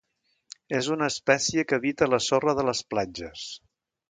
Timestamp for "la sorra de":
2.15-2.67